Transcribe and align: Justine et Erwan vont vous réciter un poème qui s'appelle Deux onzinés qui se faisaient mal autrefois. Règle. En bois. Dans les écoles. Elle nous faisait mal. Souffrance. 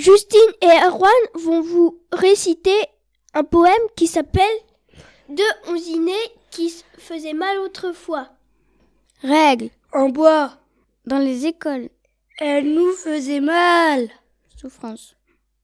Justine 0.00 0.40
et 0.62 0.66
Erwan 0.66 1.12
vont 1.34 1.60
vous 1.60 2.00
réciter 2.10 2.86
un 3.34 3.44
poème 3.44 3.74
qui 3.96 4.06
s'appelle 4.06 4.46
Deux 5.28 5.42
onzinés 5.68 6.14
qui 6.50 6.70
se 6.70 6.82
faisaient 6.96 7.34
mal 7.34 7.58
autrefois. 7.58 8.30
Règle. 9.22 9.68
En 9.92 10.08
bois. 10.08 10.54
Dans 11.04 11.18
les 11.18 11.44
écoles. 11.44 11.90
Elle 12.38 12.72
nous 12.72 12.92
faisait 12.92 13.40
mal. 13.40 14.08
Souffrance. 14.56 15.16